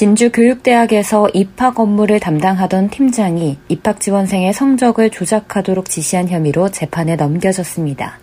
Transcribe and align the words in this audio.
진주교육대학에서 0.00 1.28
입학 1.34 1.78
업무를 1.78 2.20
담당하던 2.20 2.88
팀장이 2.88 3.58
입학 3.68 4.00
지원생의 4.00 4.54
성적을 4.54 5.10
조작하도록 5.10 5.90
지시한 5.90 6.30
혐의로 6.30 6.70
재판에 6.70 7.16
넘겨졌습니다. 7.16 8.18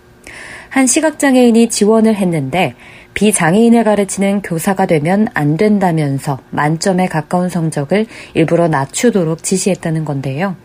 한 0.70 0.88
시각장애인이 0.88 1.70
지원을 1.70 2.16
했는데 2.16 2.74
비장애인을 3.14 3.84
가르치는 3.84 4.42
교사가 4.42 4.88
되면 4.88 5.28
안 5.36 5.56
된다면서 5.56 6.40
만점에 6.50 7.06
가까운 7.06 7.48
성적을 7.48 8.08
일부러 8.34 8.68
낮추도록 8.68 9.44
지시했다는 9.44 10.04
건데요. 10.04 10.56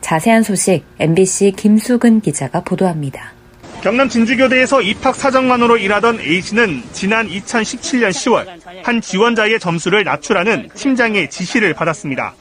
자세한 0.00 0.42
소식 0.42 0.86
MBC 0.98 1.52
김수근 1.52 2.22
기자가 2.22 2.62
보도합니다. 2.62 3.41
경남 3.82 4.08
진주교대에서 4.08 4.80
입학 4.80 5.16
사정관으로 5.16 5.76
일하던 5.76 6.20
A씨는 6.20 6.84
지난 6.92 7.26
2017년 7.26 8.10
10월 8.10 8.84
한 8.84 9.00
지원자의 9.00 9.58
점수를 9.58 10.04
낮추라는 10.04 10.68
팀장의 10.76 11.28
지시를 11.28 11.74
받았습니다. 11.74 12.32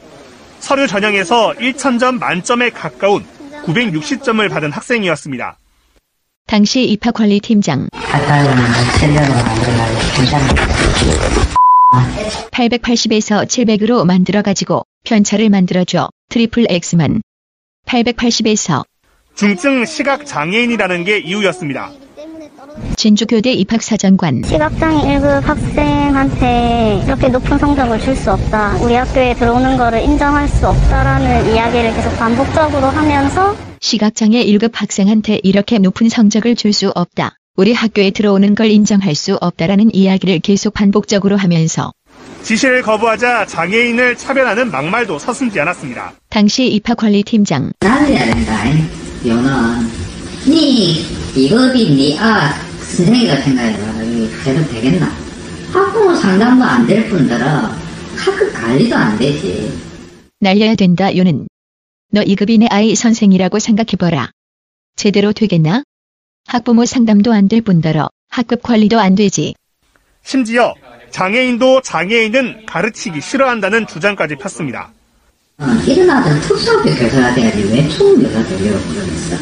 서류 0.59 0.85
전형에서 0.85 1.53
1,000점 1.53 2.19
만점에 2.19 2.69
가까운 2.69 3.25
960점을 3.65 4.47
받은 4.51 4.71
학생이었습니다. 4.71 5.57
당시 6.45 6.83
입학관리팀장 6.83 7.87
880에서 12.51 13.47
700으로 13.47 14.05
만들어가지고 14.05 14.83
편차를 15.05 15.49
만들어줘 15.49 16.09
triple 16.29 16.67
X만 16.69 17.23
880에서 17.87 18.83
중증 19.35 19.85
시각 19.85 20.25
장애인이라는 20.25 21.03
게 21.03 21.17
이유였습니다. 21.19 21.91
진주교대 22.95 23.51
입학사정관 23.53 24.43
시각장애 24.43 25.17
1급 25.19 25.41
학생한테 25.43 27.01
이렇게 27.05 27.27
높은 27.29 27.57
성적을 27.57 27.99
줄 27.99 28.15
수 28.15 28.31
없다. 28.31 28.77
우리 28.81 28.93
학교에 28.95 29.33
들어오는 29.35 29.77
거를 29.77 30.01
인정할 30.01 30.47
수 30.47 30.67
없다라는 30.67 31.53
이야기를 31.53 31.93
계속 31.93 32.17
반복적으로 32.17 32.87
하면서 32.87 33.55
시각장애 33.79 34.43
1급 34.45 34.71
학생한테 34.75 35.39
이렇게 35.43 35.79
높은 35.79 36.07
성적을 36.09 36.55
줄 36.55 36.71
수 36.73 36.89
없다. 36.93 37.35
우리 37.57 37.73
학교에 37.73 38.11
들어오는 38.11 38.55
걸 38.55 38.67
인정할 38.71 39.13
수 39.15 39.35
없다라는 39.41 39.93
이야기를 39.93 40.39
계속 40.39 40.73
반복적으로 40.73 41.35
하면서 41.37 41.91
지시를 42.43 42.81
거부하자 42.81 43.45
장애인을 43.47 44.15
차별하는 44.17 44.71
막말도 44.71 45.19
서슴지 45.19 45.59
않았습니다. 45.59 46.13
당시 46.29 46.67
입학관리팀장 46.67 47.71
나눠야 47.81 48.25
된다. 48.25 48.63
요는 49.25 49.51
니 50.47 51.05
이거비 51.35 51.91
니아 51.91 52.53
선생이가 52.79 53.35
생각해봐. 53.41 54.03
이거 54.03 54.43
제대로 54.43 54.67
되겠나? 54.67 55.11
학부모 55.71 56.15
상담도 56.15 56.63
안 56.65 56.87
될 56.87 57.07
뿐더러 57.09 57.45
학급 58.17 58.53
관리도 58.53 58.95
안 58.95 59.17
되지. 59.17 59.71
날려야 60.39 60.75
된다 60.75 61.15
요는 61.15 61.47
너 62.11 62.21
2급이 62.21 62.59
내 62.59 62.65
아이 62.69 62.95
선생이라고 62.95 63.59
생각해봐라. 63.59 64.31
제대로 64.95 65.31
되겠나? 65.33 65.83
학부모 66.47 66.85
상담도 66.85 67.31
안 67.31 67.47
될 67.47 67.61
뿐더러 67.61 68.09
학급 68.29 68.61
관리도 68.63 68.99
안 68.99 69.15
되지. 69.15 69.53
심지어 70.23 70.73
장애인도 71.11 71.81
장애인은 71.81 72.65
가르치기 72.65 73.21
싫어한다는 73.21 73.85
주장까지 73.87 74.35
폈습니다. 74.37 74.91
어, 75.61 75.65
일어나던 75.85 76.41
특수학교 76.41 76.89
교사가 76.89 77.35
돼야지 77.35 77.63
왜 77.71 77.87
초등교사 77.87 78.43
되려고 78.47 78.79
그러겠어. 78.89 79.35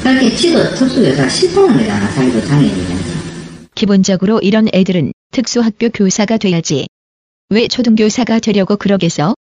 그렇게 0.00 0.36
지도 0.36 0.62
특수교사 0.74 1.28
싫다는 1.28 1.76
거잖아. 1.76 2.14
자기도 2.14 2.40
장애인이면서. 2.46 3.16
기본적으로 3.74 4.38
이런 4.40 4.68
애들은 4.72 5.12
특수학교 5.32 5.88
교사가 5.88 6.36
돼야지. 6.36 6.86
왜 7.50 7.66
초등교사가 7.66 8.38
되려고 8.38 8.76
그러겠어? 8.76 9.34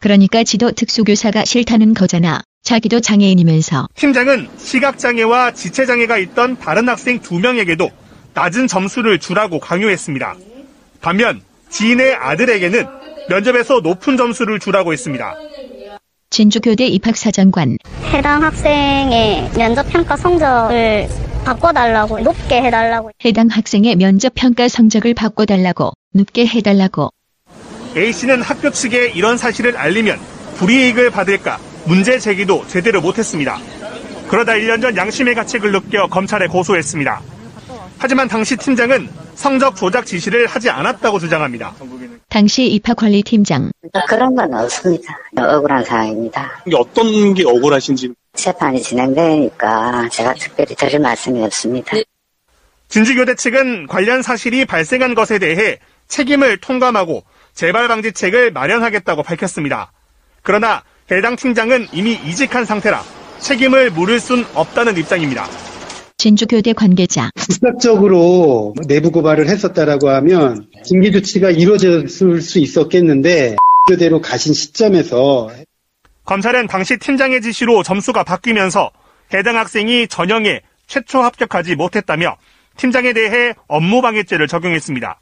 그러니까 0.00 0.42
지도 0.42 0.72
특수교사가 0.72 1.44
싫다는 1.44 1.92
거잖아. 1.92 2.40
자기도 2.62 3.00
장애인이면서. 3.00 3.88
팀장은 3.94 4.48
시각장애와 4.56 5.52
지체장애가 5.52 6.16
있던 6.18 6.56
다른 6.58 6.88
학생 6.88 7.20
두 7.20 7.38
명에게도 7.40 7.90
낮은 8.32 8.68
점수를 8.68 9.18
주라고 9.18 9.60
강요했습니다. 9.60 10.34
반면 11.02 11.42
지인의 11.68 12.14
아들에게는 12.14 12.86
면접에서 13.28 13.80
높은 13.80 14.16
점수를 14.16 14.58
주라고 14.58 14.92
했습니다. 14.94 15.34
진주교대 16.30 16.86
입학사정관 16.86 17.78
해당 18.12 18.42
학생의 18.42 19.50
면접 19.56 19.84
평가 19.90 20.16
성적을 20.16 21.08
바꿔달라고 21.44 22.20
높게 22.20 22.62
해달라고 22.62 23.10
해당 23.24 23.48
학생의 23.48 23.96
면접 23.96 24.32
평가 24.34 24.68
성적을 24.68 25.14
바꿔달라고 25.14 25.92
높게 26.14 26.46
해달라고 26.46 27.10
A씨는 27.96 28.42
학교 28.42 28.70
측에 28.70 29.08
이런 29.14 29.38
사실을 29.38 29.76
알리면 29.76 30.18
불이익을 30.56 31.10
받을까 31.10 31.58
문제 31.86 32.18
제기도 32.18 32.66
제대로 32.66 33.00
못했습니다. 33.00 33.58
그러다 34.28 34.52
1년 34.52 34.82
전 34.82 34.94
양심의 34.94 35.34
가책을 35.34 35.72
느껴 35.72 36.06
검찰에 36.08 36.46
고소했습니다. 36.48 37.22
하지만 37.98 38.28
당시 38.28 38.56
팀장은 38.56 39.08
성적 39.34 39.74
조작 39.74 40.04
지시를 40.04 40.46
하지 40.46 40.68
않았다고 40.68 41.18
주장합니다. 41.18 41.74
당시 42.28 42.66
입학관리팀장 42.66 43.72
그런 44.08 44.34
건 44.34 44.52
없습니다. 44.54 45.16
억울한 45.36 45.84
상황입니다. 45.84 46.62
이게 46.66 46.76
어떤 46.76 47.34
게 47.34 47.44
억울하신지 47.46 48.12
재판이 48.34 48.82
진행되니까 48.82 50.08
제가 50.10 50.34
특별히 50.34 50.74
드릴 50.74 51.00
말씀이 51.00 51.42
없습니다. 51.44 51.96
진주교대 52.88 53.34
측은 53.34 53.86
관련 53.86 54.22
사실이 54.22 54.66
발생한 54.66 55.14
것에 55.14 55.38
대해 55.38 55.78
책임을 56.08 56.58
통감하고 56.58 57.24
재발 57.54 57.88
방지책을 57.88 58.52
마련하겠다고 58.52 59.22
밝혔습니다. 59.22 59.92
그러나 60.42 60.82
해당 61.10 61.36
팀장은 61.36 61.88
이미 61.92 62.12
이직한 62.12 62.64
상태라 62.64 63.02
책임을 63.40 63.90
물을 63.90 64.20
순 64.20 64.44
없다는 64.54 64.96
입장입니다. 64.96 65.46
진주교대 66.18 66.72
관계자 66.72 67.30
즉각적으로 67.36 68.74
내부 68.88 69.12
고발을 69.12 69.48
했었다라고 69.48 70.10
하면 70.10 70.66
징계 70.84 71.12
조치가 71.12 71.50
이루어졌을 71.50 72.40
수 72.40 72.58
있었겠는데 72.58 73.54
그대로 73.86 74.20
가신 74.20 74.52
시점에서 74.52 75.48
검찰은 76.24 76.66
당시 76.66 76.98
팀장의 76.98 77.40
지시로 77.40 77.84
점수가 77.84 78.24
바뀌면서 78.24 78.90
해당 79.32 79.56
학생이 79.56 80.08
전형에 80.08 80.62
최초 80.88 81.20
합격하지 81.20 81.76
못했다며 81.76 82.36
팀장에 82.76 83.12
대해 83.12 83.54
업무방해죄를 83.68 84.48
적용했습니다. 84.48 85.20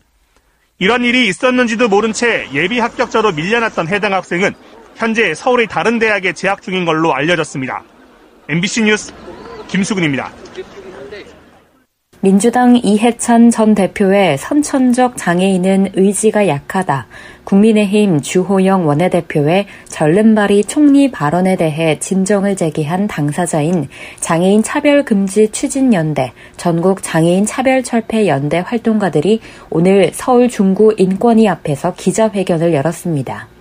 이런 0.79 1.05
일이 1.05 1.29
있었는지도 1.29 1.89
모른 1.89 2.15
채 2.15 2.49
예비 2.55 2.79
합격자로 2.79 3.33
밀려났던 3.33 3.89
해당 3.89 4.15
학생은 4.15 4.55
현재 4.95 5.35
서울의 5.35 5.67
다른 5.67 5.99
대학에 5.99 6.33
재학 6.33 6.63
중인 6.63 6.87
걸로 6.87 7.15
알려졌습니다. 7.15 7.85
MBC 8.49 8.83
뉴스 8.85 9.13
김수근입니다. 9.69 10.33
민주당 12.21 12.77
이해찬 12.77 13.51
전 13.51 13.75
대표의 13.75 14.39
선천적 14.39 15.17
장애인은 15.17 15.91
의지가 15.95 16.49
약하다. 16.49 17.07
국민의힘 17.45 18.23
주호영 18.23 18.89
원내대표의 18.89 19.67
절름발이 19.89 20.65
총리 20.65 21.11
발언에 21.11 21.57
대해 21.57 21.99
진정을 21.99 22.57
제기한 22.57 23.07
당사자인 23.07 23.89
장애인 24.21 24.63
차별금지 24.63 25.51
추진연대, 25.53 26.33
전국 26.57 27.03
장애인 27.03 27.45
차별철폐연대 27.45 28.65
활동가들이 28.67 29.41
오늘 29.71 30.11
서울 30.13 30.49
중구 30.49 30.95
인권위 30.97 31.49
앞에서 31.49 31.95
기자회견을 31.95 32.73
열었습니다. 32.73 33.56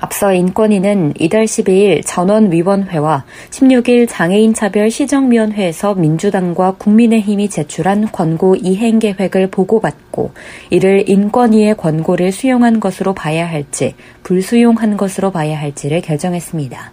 앞서 0.00 0.32
인권위는 0.32 1.12
이달 1.18 1.44
12일 1.44 2.02
전원위원회와 2.06 3.24
16일 3.50 4.06
장애인차별 4.08 4.90
시정위원회에서 4.90 5.94
민주당과 5.94 6.76
국민의힘이 6.78 7.50
제출한 7.50 8.10
권고 8.10 8.56
이행 8.56 8.98
계획을 8.98 9.48
보고받고 9.48 10.32
이를 10.70 11.08
인권위의 11.08 11.76
권고를 11.76 12.32
수용한 12.32 12.80
것으로 12.80 13.12
봐야 13.12 13.48
할지 13.48 13.94
불수용한 14.22 14.96
것으로 14.96 15.30
봐야 15.30 15.60
할지를 15.60 16.00
결정했습니다. 16.00 16.92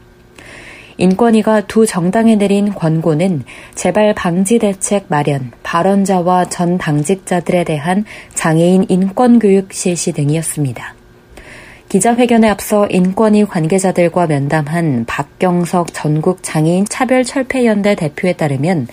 인권위가 0.97 1.67
두 1.67 1.85
정당에 1.85 2.35
내린 2.35 2.73
권고는 2.73 3.43
재발 3.75 4.13
방지 4.15 4.59
대책 4.59 5.05
마련, 5.07 5.51
발언자와 5.63 6.49
전 6.49 6.77
당직자들에 6.77 7.63
대한 7.63 8.03
장애인 8.33 8.87
인권 8.89 9.39
교육 9.39 9.71
실시 9.71 10.11
등이었습니다. 10.11 10.96
기자회견에 11.89 12.49
앞서 12.49 12.85
인권위 12.87 13.45
관계자들과 13.45 14.27
면담한 14.27 15.05
박경석 15.07 15.93
전국 15.93 16.43
장애인 16.43 16.83
차별 16.85 17.23
철폐연대 17.23 17.95
대표에 17.95 18.33
따르면 18.33 18.87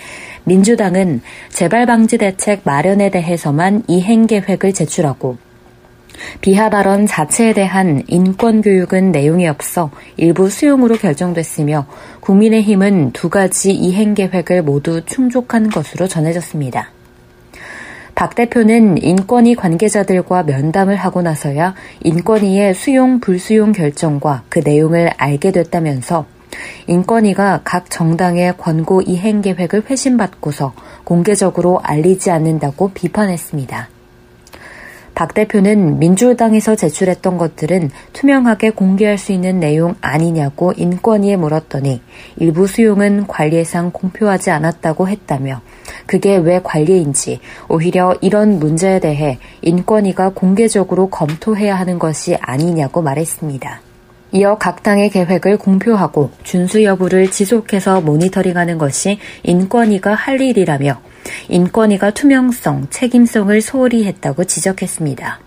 민주당은 0.44 1.20
재발 1.48 1.86
방지 1.86 2.18
대책 2.18 2.60
마련에 2.62 3.10
대해서만 3.10 3.82
이행 3.88 4.28
계획을 4.28 4.72
제출하고 4.72 5.38
비하 6.40 6.70
발언 6.70 7.06
자체에 7.06 7.52
대한 7.52 8.04
인권 8.06 8.62
교육은 8.62 9.10
내용이 9.10 9.48
없어 9.48 9.90
일부 10.16 10.48
수용으로 10.48 10.96
결정됐으며 10.96 11.86
국민의힘은 12.20 13.10
두 13.10 13.28
가지 13.28 13.72
이행 13.72 14.14
계획을 14.14 14.62
모두 14.62 15.04
충족한 15.04 15.68
것으로 15.68 16.06
전해졌습니다. 16.06 16.93
박 18.24 18.34
대표는 18.34 18.96
인권위 19.02 19.54
관계자들과 19.54 20.44
면담을 20.44 20.96
하고 20.96 21.20
나서야 21.20 21.74
인권위의 22.04 22.72
수용 22.72 23.20
불수용 23.20 23.72
결정과 23.72 24.44
그 24.48 24.60
내용을 24.64 25.10
알게 25.18 25.52
됐다면서 25.52 26.24
인권위가 26.86 27.60
각 27.64 27.90
정당의 27.90 28.56
권고 28.56 29.02
이행 29.02 29.42
계획을 29.42 29.90
회신받고서 29.90 30.72
공개적으로 31.04 31.80
알리지 31.82 32.30
않는다고 32.30 32.92
비판했습니다. 32.94 33.93
박 35.14 35.32
대표는 35.32 36.00
민주당에서 36.00 36.74
제출했던 36.74 37.38
것들은 37.38 37.90
투명하게 38.12 38.70
공개할 38.70 39.16
수 39.16 39.32
있는 39.32 39.60
내용 39.60 39.94
아니냐고 40.00 40.72
인권위에 40.76 41.36
물었더니 41.36 42.02
일부 42.36 42.66
수용은 42.66 43.26
관리상 43.28 43.92
공표하지 43.92 44.50
않았다고 44.50 45.08
했다며 45.08 45.60
그게 46.06 46.36
왜 46.36 46.60
관리인지 46.62 47.40
오히려 47.68 48.16
이런 48.20 48.58
문제에 48.58 48.98
대해 48.98 49.38
인권위가 49.62 50.30
공개적으로 50.30 51.08
검토해야 51.08 51.76
하는 51.76 51.98
것이 51.98 52.36
아니냐고 52.40 53.00
말했습니다. 53.00 53.80
이어 54.32 54.56
각 54.58 54.82
당의 54.82 55.10
계획을 55.10 55.58
공표하고 55.58 56.30
준수 56.42 56.82
여부를 56.82 57.30
지속해서 57.30 58.00
모니터링하는 58.00 58.78
것이 58.78 59.18
인권위가 59.44 60.12
할 60.14 60.40
일이라며 60.40 61.00
인권위가 61.48 62.10
투명성, 62.10 62.88
책임성을 62.90 63.60
소홀히 63.60 64.04
했다고 64.04 64.44
지적했습니다. 64.44 65.40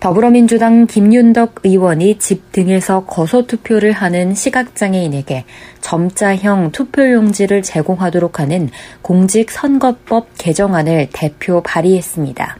더불어민주당 0.00 0.86
김윤덕 0.86 1.60
의원이 1.64 2.18
집 2.18 2.52
등에서 2.52 3.06
거소 3.06 3.46
투표를 3.46 3.92
하는 3.92 4.34
시각장애인에게 4.34 5.44
점자형 5.80 6.72
투표용지를 6.72 7.62
제공하도록 7.62 8.38
하는 8.38 8.68
공직선거법 9.02 10.28
개정안을 10.38 11.08
대표 11.12 11.62
발의했습니다. 11.62 12.58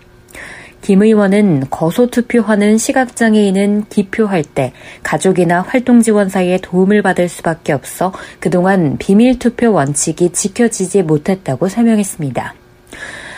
김 0.87 1.03
의원은 1.03 1.65
거소 1.69 2.11
투표하는 2.11 2.79
시각장애인은 2.79 3.87
기표할 3.89 4.45
때 4.45 4.73
가족이나 5.03 5.63
활동 5.63 6.01
지원사의 6.01 6.61
도움을 6.61 7.03
받을 7.03 7.29
수밖에 7.29 7.73
없어 7.73 8.13
그동안 8.39 8.97
비밀 8.97 9.37
투표 9.41 9.73
원칙이 9.73 10.31
지켜지지 10.31 11.03
못했다고 11.03 11.69
설명했습니다. 11.69 12.55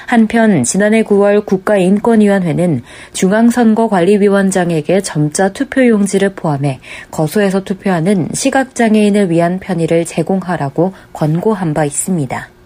한편 0.07 0.63
지난해 0.63 1.03
9월 1.03 1.47
국가인권위원회는 1.47 2.83
중앙선거관리위원장에게 3.15 5.01
점자 5.01 5.51
투표용지를 5.51 6.35
포함해 6.35 6.81
거소해서 7.11 7.65
투표하는 7.65 8.29
시각장애인을 8.35 9.31
위한 9.31 9.59
편의를 9.59 10.05
제공하라고 10.05 10.93
권고한 11.15 11.73
바 11.73 11.87
있습니다. 11.87 12.58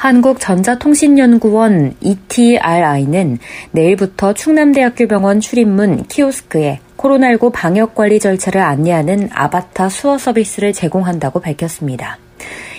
한국전자통신연구원 0.00 1.94
ETRI는 2.00 3.38
내일부터 3.72 4.32
충남대학교 4.32 5.06
병원 5.06 5.40
출입문 5.40 6.04
키오스크에 6.04 6.80
코로나19 6.96 7.52
방역 7.52 7.94
관리 7.94 8.18
절차를 8.18 8.62
안내하는 8.62 9.28
아바타 9.30 9.90
수어 9.90 10.16
서비스를 10.16 10.72
제공한다고 10.72 11.40
밝혔습니다. 11.40 12.18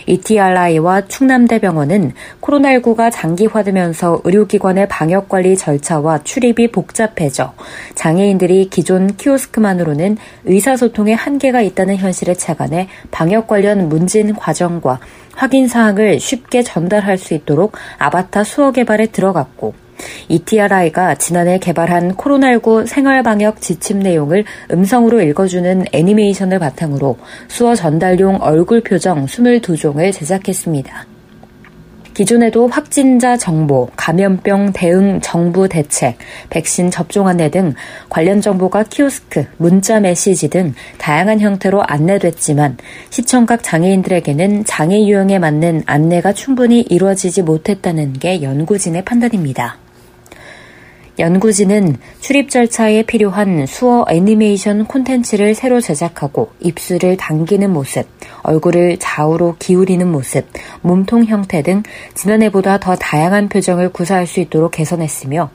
ETRI와 0.06 1.08
충남대병원은 1.08 2.14
코로나19가 2.42 3.12
장기화되면서 3.12 4.22
의료기관의 4.24 4.88
방역관리 4.88 5.58
절차와 5.58 6.24
출입이 6.24 6.72
복잡해져 6.72 7.54
장애인들이 7.96 8.70
기존 8.70 9.16
키오스크만으로는 9.16 10.18
의사소통에 10.46 11.14
한계가 11.14 11.62
있다는 11.62 11.98
현실에 11.98 12.34
착안해 12.34 12.88
방역 13.12 13.48
관련 13.48 13.90
문진 13.90 14.36
과정과 14.36 15.00
확인 15.34 15.68
사항을 15.68 16.20
쉽게 16.20 16.64
전달할 16.64 17.18
수 17.18 17.34
있도록 17.34 17.74
아바타 17.98 18.44
수어 18.44 18.72
개발에 18.72 19.08
들어갔고 19.08 19.74
ETRI가 20.32 21.16
지난해 21.16 21.60
개발한 21.60 22.16
코로나19 22.16 22.88
생활방역 22.88 23.60
지침 23.60 24.00
내용을 24.00 24.46
음성으로 24.72 25.22
읽어주는 25.22 25.86
애니메이션을 25.92 26.58
바탕으로 26.58 27.18
수어 27.50 27.76
전달용 27.76 28.38
얼굴 28.42 28.82
표정 28.82 29.26
22종을 29.26 30.14
제작했습니다. 30.14 31.06
기존에도 32.14 32.68
확진자 32.68 33.38
정보, 33.38 33.90
감염병 33.96 34.74
대응 34.74 35.22
정부 35.22 35.68
대책, 35.68 36.18
백신 36.50 36.92
접종 36.92 37.28
안내 37.28 37.50
등 37.50 37.74
관련 38.10 38.42
정보가 38.42 38.84
키오스크, 38.84 39.46
문자 39.58 40.00
메시지 40.00 40.50
등 40.50 40.74
다양한 40.98 41.40
형태로 41.40 41.84
안내됐지만 41.84 42.78
시청각 43.10 43.64
장애인들에게는 43.64 44.66
장애 44.66 45.06
유형에 45.06 45.40
맞는 45.40 45.84
안내가 45.86 46.34
충분히 46.34 46.82
이루어지지 46.82 47.42
못했다는 47.42 48.14
게 48.14 48.42
연구진의 48.42 49.04
판단입니다. 49.04 49.78
연구진은 51.20 51.98
출입 52.20 52.50
절차에 52.50 53.04
필요한 53.04 53.66
수어 53.66 54.06
애니메이션 54.10 54.86
콘텐츠를 54.86 55.56
새로 55.56 55.82
제작하고 55.82 56.52
입술을 56.62 57.18
당기는 57.18 57.70
모습, 57.72 58.08
얼굴을 58.44 58.98
좌우로 58.98 59.58
기울이는 59.60 60.10
모습, 60.10 60.46
몸통 60.82 61.26
형태 61.26 61.62
등 61.62 61.84
지난해보다 62.14 62.80
더 62.80 62.96
다양한 62.96 63.50
표정을 63.50 63.90
구사할 63.90 64.26
수 64.26 64.40
있도록 64.40 64.72
개선했으며 64.72 65.50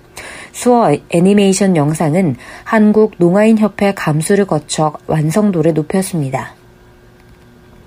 수어 0.53 0.94
애니메이션 1.11 1.76
영상은 1.76 2.37
한국 2.64 3.14
농아인협회 3.19 3.94
감수를 3.94 4.47
거쳐 4.47 4.93
완성도를 5.06 5.75
높였습니다. 5.75 6.55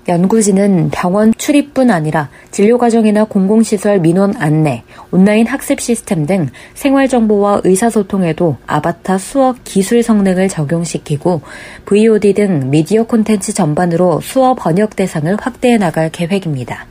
연구진은 0.08 0.90
병원 0.90 1.32
출입뿐 1.34 1.90
아니라 1.90 2.30
진료과정이나 2.50 3.24
공공시설 3.24 4.00
민원 4.00 4.34
안내, 4.36 4.82
온라인 5.10 5.46
학습 5.46 5.80
시스템 5.80 6.26
등 6.26 6.48
생활정보와 6.74 7.62
의사소통에도 7.64 8.56
아바타 8.66 9.18
수업 9.18 9.62
기술 9.64 10.02
성능을 10.02 10.48
적용시키고 10.48 11.42
VOD 11.84 12.34
등 12.34 12.70
미디어 12.70 13.04
콘텐츠 13.04 13.52
전반으로 13.52 14.20
수어 14.20 14.54
번역 14.54 14.96
대상을 14.96 15.36
확대해 15.40 15.78
나갈 15.78 16.10
계획입니다. 16.10 16.86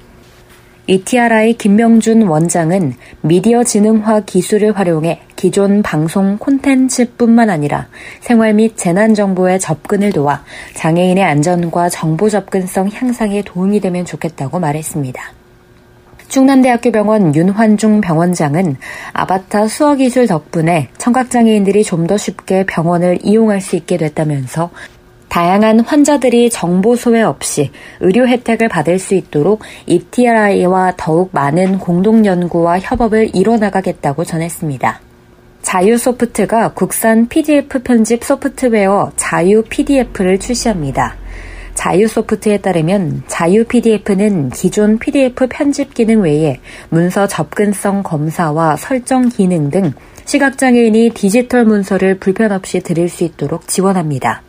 ETRI 0.89 1.53
김명준 1.53 2.23
원장은 2.23 2.95
미디어 3.21 3.63
지능화 3.63 4.21
기술을 4.21 4.75
활용해 4.75 5.21
기존 5.35 5.83
방송 5.83 6.39
콘텐츠뿐만 6.39 7.51
아니라 7.51 7.89
생활 8.21 8.55
및 8.55 8.75
재난 8.75 9.13
정보에 9.13 9.59
접근을 9.59 10.11
도와 10.11 10.43
장애인의 10.73 11.23
안전과 11.23 11.89
정보 11.89 12.27
접근성 12.27 12.89
향상에 12.91 13.43
도움이 13.43 13.81
되면 13.81 14.03
좋겠다고 14.03 14.57
말했습니다. 14.57 15.21
충남대학교 16.27 16.91
병원 16.91 17.35
윤환중 17.35 18.01
병원장은 18.01 18.77
아바타 19.13 19.67
수어 19.67 19.93
기술 19.93 20.25
덕분에 20.25 20.89
청각장애인들이 20.97 21.83
좀 21.83 22.07
더 22.07 22.17
쉽게 22.17 22.65
병원을 22.65 23.19
이용할 23.21 23.61
수 23.61 23.75
있게 23.75 23.97
됐다면서 23.97 24.71
다양한 25.29 25.81
환자들이 25.81 26.49
정보 26.49 26.95
소외 26.95 27.21
없이 27.21 27.71
의료 27.99 28.27
혜택을 28.27 28.67
받을 28.67 28.99
수 28.99 29.13
있도록 29.13 29.61
ETRI와 29.85 30.95
더욱 30.97 31.29
많은 31.31 31.77
공동 31.79 32.25
연구와 32.25 32.79
협업을 32.79 33.35
이뤄나가겠다고 33.35 34.25
전했습니다. 34.25 35.01
자유소프트가 35.61 36.73
국산 36.73 37.27
PDF 37.27 37.83
편집 37.83 38.23
소프트웨어 38.23 39.11
자유 39.15 39.63
PDF를 39.63 40.39
출시합니다. 40.39 41.15
자유소프트에 41.75 42.57
따르면 42.57 43.23
자유 43.27 43.63
PDF는 43.63 44.49
기존 44.49 44.97
PDF 44.97 45.47
편집 45.47 45.93
기능 45.93 46.23
외에 46.23 46.59
문서 46.89 47.27
접근성 47.27 48.03
검사와 48.03 48.75
설정 48.77 49.29
기능 49.29 49.69
등 49.69 49.93
시각장애인이 50.25 51.11
디지털 51.13 51.65
문서를 51.65 52.19
불편 52.19 52.51
없이 52.51 52.81
들을 52.81 53.07
수 53.07 53.23
있도록 53.23 53.67
지원합니다. 53.67 54.48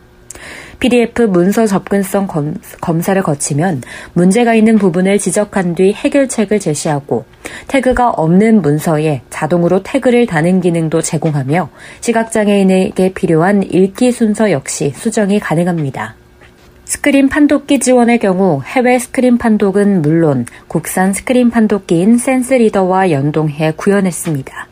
PDF 0.79 1.23
문서 1.23 1.67
접근성 1.67 2.27
검, 2.27 2.55
검사를 2.81 3.21
거치면 3.23 3.83
문제가 4.15 4.55
있는 4.55 4.79
부분을 4.79 5.19
지적한 5.19 5.75
뒤 5.75 5.93
해결책을 5.93 6.59
제시하고 6.59 7.25
태그가 7.69 8.11
없는 8.11 8.63
문서에 8.63 9.23
자동으로 9.31 9.83
태그를 9.83 10.27
다는 10.27 10.61
기능도 10.61 11.03
제공하며 11.03 11.69
시각장애인에게 12.01 13.13
필요한 13.13 13.63
읽기 13.63 14.13
순서 14.13 14.51
역시 14.51 14.93
수정이 14.97 15.41
가능합니다. 15.41 16.17
스크린 16.85 17.29
판독기 17.29 17.79
지원의 17.79 18.19
경우 18.19 18.63
해외 18.65 18.99
스크린 18.99 19.39
판독은 19.39 20.03
물론 20.03 20.45
국산 20.67 21.13
스크린 21.13 21.49
판독기인 21.51 22.19
센스 22.19 22.55
리더와 22.55 23.13
연동해 23.13 23.73
구현했습니다. 23.77 24.70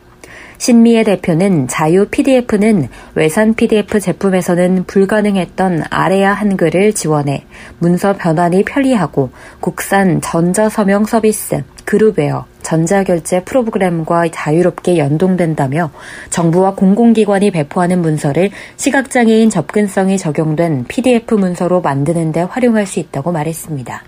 신미애 0.59 1.05
대표는 1.05 1.69
자유 1.69 2.05
PDF는 2.05 2.89
외산 3.15 3.53
PDF 3.53 3.97
제품에서는 4.01 4.83
불가능했던 4.83 5.85
아래아 5.89 6.33
한글을 6.33 6.91
지원해 6.91 7.45
문서 7.79 8.17
변환이 8.17 8.65
편리하고 8.65 9.29
국산 9.61 10.19
전자서명 10.19 11.05
서비스, 11.05 11.63
그룹웨어, 11.85 12.45
전자결제 12.61 13.45
프로그램과 13.45 14.27
자유롭게 14.33 14.97
연동된다며 14.97 15.91
정부와 16.29 16.75
공공기관이 16.75 17.51
배포하는 17.51 18.01
문서를 18.01 18.51
시각장애인 18.75 19.49
접근성이 19.49 20.17
적용된 20.17 20.85
PDF 20.89 21.35
문서로 21.35 21.79
만드는 21.79 22.33
데 22.33 22.41
활용할 22.41 22.85
수 22.85 22.99
있다고 22.99 23.31
말했습니다. 23.31 24.03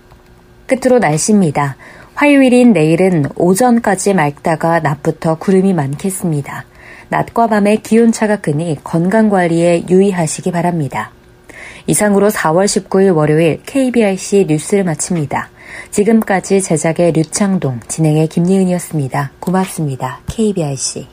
끝으로 0.66 0.98
날씨입니다. 0.98 1.76
화요일인 2.14 2.72
내일은 2.72 3.24
오전까지 3.36 4.14
맑다가 4.14 4.80
낮부터 4.80 5.36
구름이 5.36 5.72
많겠습니다. 5.72 6.66
낮과 7.08 7.48
밤의 7.48 7.82
기온차가 7.82 8.36
크니 8.36 8.78
건강관리에 8.84 9.84
유의하시기 9.88 10.50
바랍니다. 10.52 11.12
이상으로 11.86 12.30
4월 12.30 12.64
19일 12.64 13.14
월요일 13.14 13.60
KBRC 13.66 14.46
뉴스를 14.48 14.84
마칩니다. 14.84 15.50
지금까지 15.90 16.60
제작의 16.60 17.12
류창동, 17.12 17.80
진행의 17.88 18.28
김예은이었습니다. 18.28 19.32
고맙습니다. 19.40 20.20
KBRC. 20.26 21.08